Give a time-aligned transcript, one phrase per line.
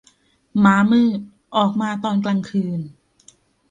[0.63, 1.19] ม้ามืด
[1.55, 2.81] ออกมาตอนกลางคืน